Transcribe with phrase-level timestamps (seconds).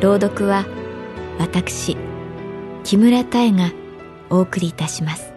[0.00, 0.64] 朗読は
[1.38, 1.94] 私
[2.84, 3.70] 木村多江が
[4.30, 5.34] お送りいたします。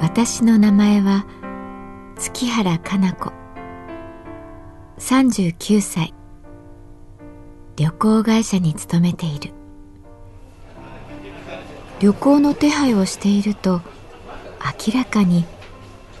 [0.00, 1.26] 私の名前は
[2.16, 3.32] 月原かな子。
[4.98, 6.14] 39歳。
[7.74, 9.50] 旅行会社に勤めている。
[11.98, 13.82] 旅行の手配をしていると
[14.62, 15.44] 明らかに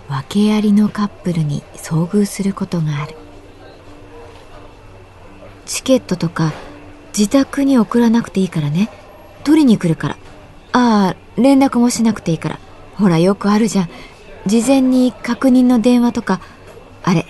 [0.08, 3.14] 訳ありのカップルに遭遇することがある。
[5.66, 6.52] チケットとか
[7.16, 8.90] 自宅に送らなくていいからね。
[9.44, 10.16] 取りに来るから。
[10.72, 12.58] ああ連絡もしなくていいから。
[12.96, 13.88] ほらよくあるじゃん。
[14.46, 16.40] 事前に確認の電話とか。
[17.02, 17.26] あれ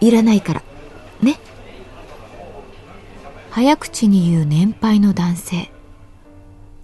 [0.00, 0.62] いらないから。
[1.22, 1.38] ね。
[3.50, 5.70] 早口に言う年配の男性。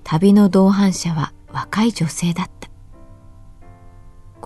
[0.04, 2.55] 旅の同伴者は若い女性だった。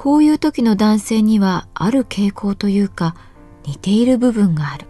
[0.01, 3.15] こういう時の男性にはある傾向というか
[3.67, 4.87] 似ている部分がある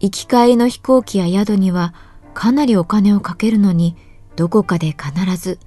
[0.00, 1.94] 行き帰りの飛行機や宿には
[2.34, 3.96] かなりお金をかけるのに
[4.34, 5.60] どこかで必ず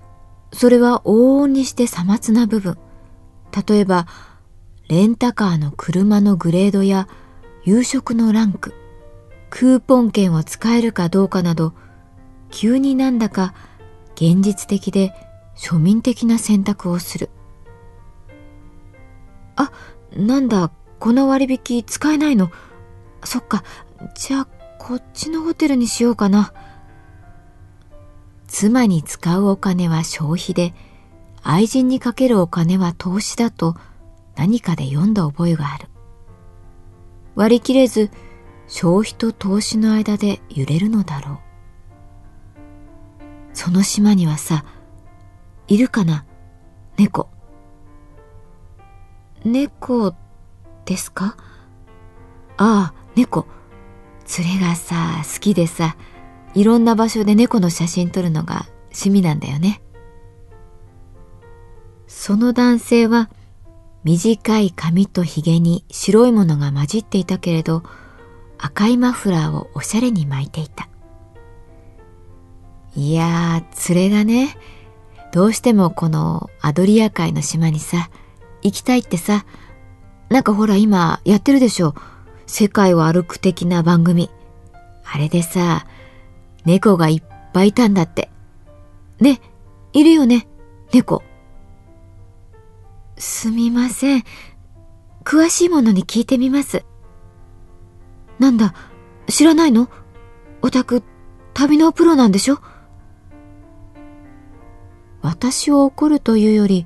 [0.52, 2.78] それは往々にしてさまつな部分
[3.66, 4.08] 例えば
[4.90, 7.08] レンタカーの車のグレードや
[7.64, 8.74] 夕食のランク
[9.50, 11.74] クーポン券を使えるかどうかなど
[12.52, 13.54] 急になんだか
[14.16, 15.14] 現実的で
[15.56, 17.30] 庶民的な選択をする。
[19.60, 19.72] あ、
[20.16, 22.50] なんだ、この割引使えないの。
[23.24, 23.64] そっか、
[24.16, 24.48] じゃあ
[24.80, 26.54] こっちのホテルにしようかな。
[28.48, 30.74] 妻に使うお金は消費で、
[31.44, 33.76] 愛人にかけるお金は投資だと
[34.36, 35.88] 何かで読んだ覚えがある。
[37.36, 38.10] 割り切れず、
[38.68, 41.38] 消費と投資の間で揺れるのだろう。
[43.54, 44.64] その島にはさ、
[45.68, 46.26] いるかな？
[46.98, 47.30] 猫。
[49.46, 50.14] 猫
[50.86, 51.38] ですか？
[52.58, 53.46] ああ、猫。
[54.38, 55.96] 連れがさ、好きでさ、
[56.54, 59.82] いろんな場所で猫の写真撮るのが趣味なんだよね。
[62.08, 63.30] その男性は
[64.04, 67.84] 短い髪と髭に白いものが混じっていたけれど
[68.58, 70.90] 赤いマフラーをおしゃれに巻いていた。
[72.96, 74.58] いやー、連れがね、
[75.32, 78.10] どうしてもこのアドリア海の島にさ、
[78.62, 79.46] 行きたいってさ、
[80.30, 81.96] なんかほら今やってるでしょ。
[82.46, 84.30] 世界を歩く的な番組。
[85.04, 85.86] あれでさ、
[86.66, 88.30] 猫がいっぱいいたんだって。
[89.20, 89.40] ね、
[89.94, 90.48] いるよね、
[90.94, 91.24] 猫。
[93.18, 94.24] すみません。
[95.24, 96.86] 詳しいものに聞いてみます。
[98.40, 98.74] なんだ、
[99.28, 99.90] 知らないの？
[100.62, 101.04] オタク、
[101.54, 102.60] 旅のプロなんでしょ？
[105.22, 106.86] 私を怒るというより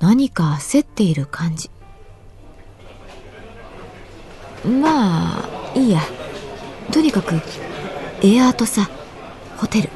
[0.00, 1.70] 何か焦っている感じ。
[4.64, 6.00] まあいいや。
[6.92, 7.34] とにかく
[8.22, 8.88] エアーとさ
[9.56, 9.90] ホテル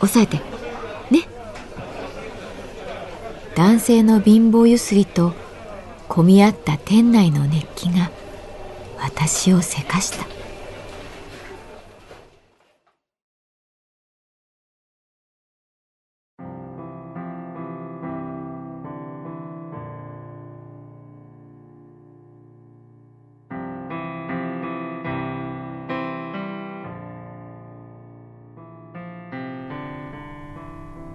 [0.00, 0.42] 押さえて。
[1.10, 1.26] ね。
[3.54, 5.32] 男性の貧乏ゆすりと
[6.08, 8.10] 混み合った店内の熱気が
[8.98, 10.39] 私をせかした。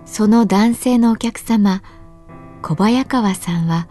[0.05, 1.81] その男性のお客様
[2.61, 3.87] 小早川さんは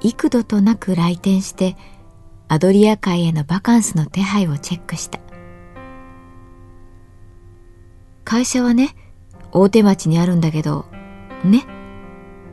[0.00, 1.76] 幾度となく来店して
[2.48, 5.20] アドリア海へのバカンスの手配をチェックした
[8.24, 8.94] 会社はね
[9.52, 10.86] 大手町にあるんだけど
[11.44, 11.66] ね。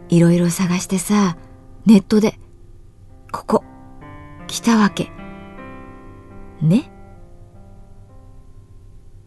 [0.10, 1.38] いろいろ探してさ、
[1.86, 2.40] ネットで、
[3.31, 3.63] ここ、
[4.48, 5.12] 来たわけ。
[6.62, 6.92] ね。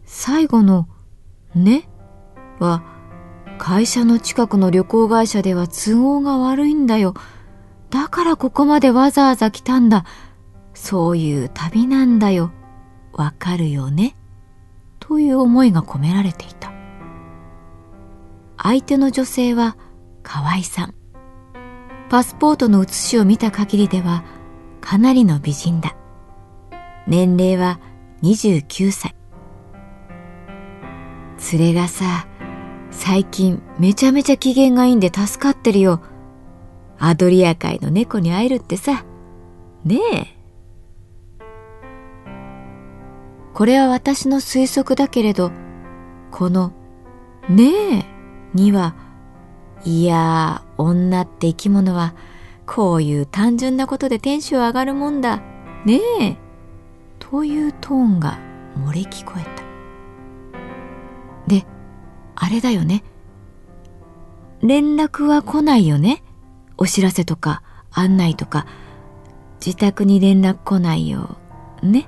[0.05, 0.87] 最後の、
[1.53, 1.89] ね
[2.59, 2.83] は、
[3.59, 7.13] 会社の近くの旅行会社では都合が悪いんだよ。
[7.91, 10.05] だからここまでわざわざ来たんだ。
[10.73, 12.51] そういう旅なんだよ。
[13.11, 14.15] わかるよね？
[14.99, 16.71] という思いが込められていた。
[18.57, 19.77] 相手の女性は
[20.23, 20.95] 河合さん。
[22.09, 24.23] パスポートの写しを見た限りでは
[24.81, 25.95] かなりの美人だ。
[27.07, 27.79] 年齢は
[28.23, 29.15] 29歳。
[31.53, 32.27] 連れがさ、
[32.91, 36.01] 最近めちゃめちゃ機嫌がいいんで助かってるよ。
[36.97, 39.05] アドリア海の猫に会えるってさ。
[39.85, 40.39] ねえ。
[43.53, 45.51] これは私の推測だけれど、
[46.31, 46.73] この、
[47.49, 48.05] ねえ
[48.53, 48.95] には、
[49.85, 52.13] いやー、女って生き物は、
[52.65, 55.41] こういう単純なことでテンション上がるもんだ。
[55.85, 56.37] ねえ。
[57.19, 58.37] というトーンが
[58.77, 59.68] 漏れ聞こえた。
[62.41, 63.03] あれだよね。
[64.61, 66.23] 連絡は来ないよね？
[66.77, 68.65] お知らせとか案内とか、
[69.63, 71.37] 自宅に連絡来ないよ。
[71.83, 72.07] ね？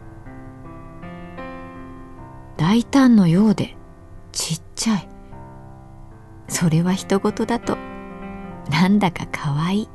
[2.57, 3.75] 大胆のようで
[4.31, 5.09] ちっちゃい。
[6.47, 7.77] それは人事だと、
[8.69, 9.89] なんだかかわいい。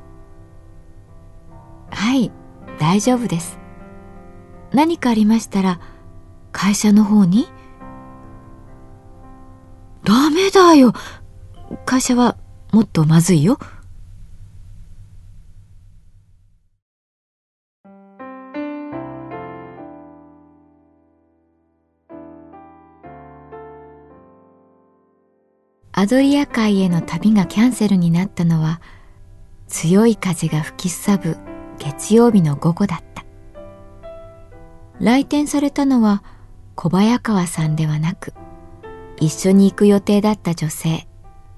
[1.90, 2.30] はい、
[2.78, 3.58] 大丈夫です。
[4.72, 5.80] 何かありましたら、
[6.52, 7.48] 会社の方に？
[10.06, 10.92] ダメだよ。
[11.84, 12.36] 会社は
[12.72, 13.58] もっとまずいよ。
[25.90, 28.82] アドリア海への旅がキャンセルになったのは
[29.66, 31.38] 強い風が吹きすさぶ
[31.78, 33.24] 月曜日の午後だった
[35.00, 36.22] 来店されたのは
[36.74, 38.34] 小早川さんではなく
[39.18, 41.06] 一緒に行く予定だった女性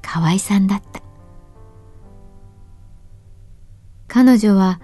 [0.03, 1.03] 河合さんだった。
[4.07, 4.81] 彼女は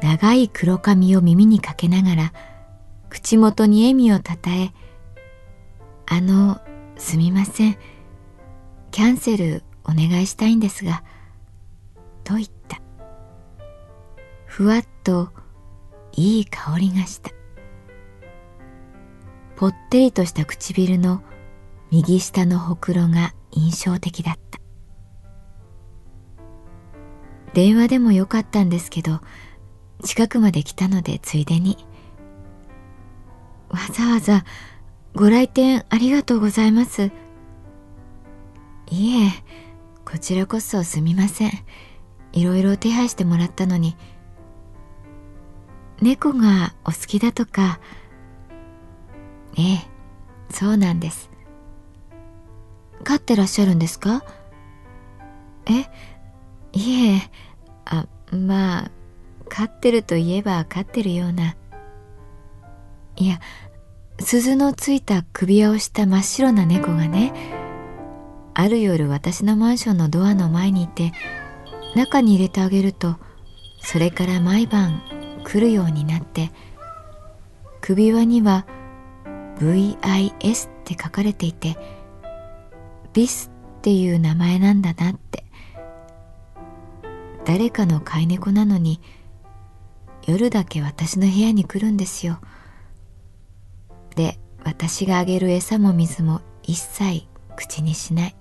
[0.00, 2.32] 長い黒髪を耳にかけながら
[3.08, 4.72] 口元に笑みをたたえ
[6.06, 6.60] 「あの
[6.96, 7.76] すみません。
[8.90, 11.02] キャンセルお願いしたいんですが」
[12.24, 12.80] と言った。
[14.46, 15.30] ふわっと
[16.12, 17.30] いい香りがした。
[19.56, 21.22] ぽってりとした唇の
[21.90, 24.60] 右下のほくろが印象的だった。
[27.52, 29.20] 電話でもよかったんですけど
[30.04, 31.84] 近くまで来たのでついでに。
[33.68, 34.44] わざわざ
[35.14, 37.10] ご来店ありがとうございます。
[38.90, 39.30] いえ
[40.04, 41.50] こちらこそすみません。
[42.32, 43.96] いろいろ手配してもらったのに。
[46.00, 47.80] 猫がお好きだとか。
[49.58, 49.90] ええ
[50.50, 51.29] そうなんです。
[53.04, 54.24] 飼ってらっしゃるんですか？
[55.66, 55.86] え
[56.72, 57.30] いえ
[57.84, 58.90] あまあ
[59.48, 61.56] 飼ってるといえば飼ってるような。
[63.16, 63.40] いや
[64.18, 67.32] 鈴のついた首輪をした真っ白な猫がね
[68.54, 71.12] ある夜私のマンションのドアの前にいて
[71.96, 73.16] 中に入れてあげると
[73.82, 75.02] それから毎晩
[75.44, 76.50] 来るようになって
[77.80, 78.66] 首輪には
[79.58, 81.76] VIS って書かれていて
[83.12, 85.44] ビスっていう名前なんだなって。
[87.44, 89.00] 誰かの飼い猫なのに
[90.26, 92.38] 夜だけ私の部屋に来るんですよ。
[94.14, 97.26] で私があげる餌も水も一切
[97.56, 98.36] 口にしない。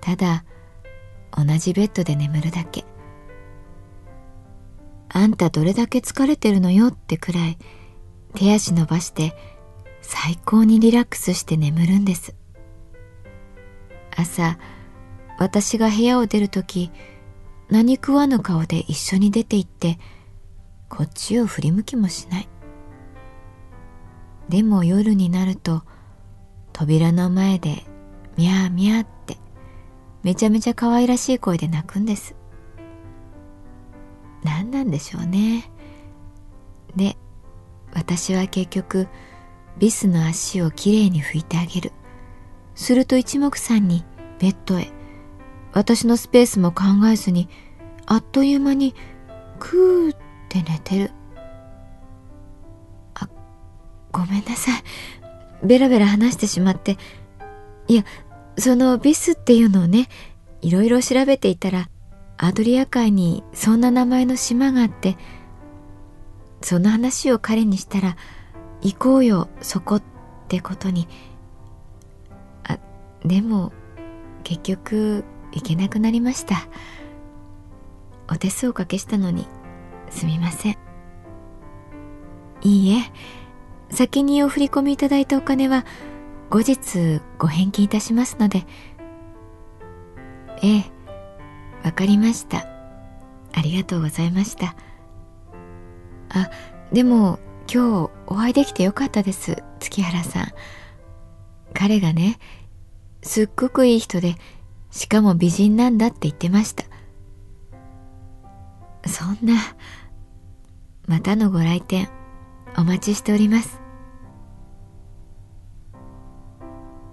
[0.00, 0.44] ただ
[1.36, 2.84] 同じベッドで眠るだけ。
[5.08, 7.58] あんたどれだけ疲れてるのよってくらい
[8.34, 9.36] 手足伸ばして
[10.00, 12.34] 最高にリラックスして眠るんです。
[14.16, 14.58] 朝
[15.38, 16.90] 私が部屋を出るとき
[17.68, 19.98] 何食わぬ顔で一緒に出て行って
[20.88, 22.48] こっちを振り向きもしない。
[24.48, 25.82] でも夜になると
[26.72, 27.84] 扉の前で
[28.36, 29.38] ミャーミャーって
[30.22, 32.34] めちゃめちゃ可愛らしい声で泣くんです。
[34.44, 35.70] 何なんでしょうね。
[36.94, 37.16] で
[37.94, 39.08] 私は結局
[39.78, 41.92] ビスの足をきれいに拭いてあげる。
[42.74, 44.04] すると一目散に
[44.38, 44.88] ベッドへ。
[45.72, 47.48] 私のスペースも考えずに
[48.06, 48.94] あっという間に
[49.58, 51.10] クーって寝てる。
[53.14, 53.28] あ
[54.10, 54.82] ごめんなさい。
[55.64, 56.98] ベラベラ話してしまって。
[57.88, 58.04] いや
[58.58, 60.08] そのビスっていうのをね
[60.60, 61.88] いろいろ調べていたら
[62.36, 65.16] アドリア海にそんな名前の島があって
[66.60, 68.16] その話を彼にしたら
[68.80, 70.02] 行こうよそこっ
[70.48, 71.08] てことに
[73.24, 73.72] でも
[74.44, 76.66] 結局行けなくなりました。
[78.30, 79.46] お手数おかけしたのに
[80.10, 80.78] すみません。
[82.62, 83.12] いいえ
[83.90, 85.84] 先にお振り込みいただいたお金は
[86.50, 88.64] 後日ご返金いたしますので。
[90.62, 90.84] ええ
[91.84, 92.66] わかりました。
[93.52, 94.74] ありがとうございました。
[96.30, 96.50] あ
[96.92, 97.38] でも
[97.72, 100.46] 今日お会いできてよかったです月原さん。
[101.74, 102.38] 彼がね
[103.22, 104.34] すっごくいい人で
[104.90, 106.84] しかも美人なんだって言ってました。
[109.08, 109.54] そんな
[111.06, 112.08] またのご来店
[112.76, 113.80] お待ちしております。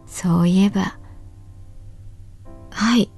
[0.06, 0.98] そういえば
[2.72, 3.12] はい。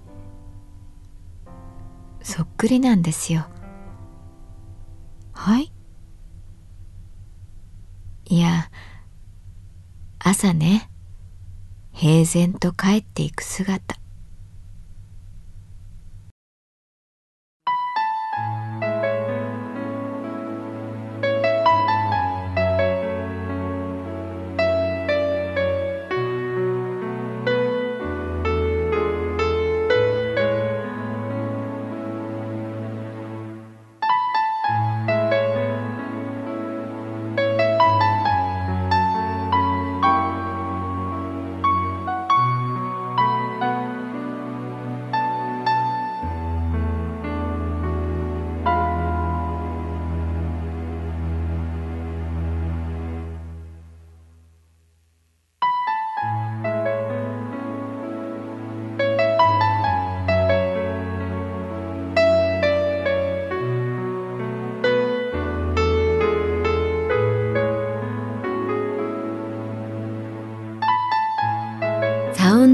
[2.21, 3.47] そっくりなんですよ。
[5.33, 5.71] はい。
[8.25, 8.69] いや
[10.19, 10.90] 朝ね
[12.01, 14.00] 平然と帰っていく姿。